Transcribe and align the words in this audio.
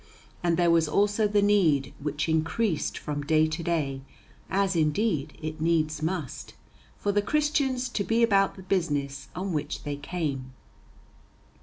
And 0.41 0.57
there 0.57 0.71
was 0.71 0.87
also 0.89 1.27
the 1.27 1.43
need 1.43 1.93
which 1.99 2.27
increased 2.27 2.97
from 2.97 3.21
day 3.21 3.45
to 3.45 3.61
day, 3.61 4.01
as, 4.49 4.75
indeed, 4.75 5.37
it 5.43 5.61
needs 5.61 6.01
must, 6.01 6.55
for 6.97 7.11
the 7.11 7.21
Christians 7.21 7.87
to 7.89 8.03
be 8.03 8.23
about 8.23 8.55
the 8.55 8.63
business 8.63 9.27
on 9.35 9.53
which 9.53 9.83
they 9.83 9.97
came. 9.97 10.53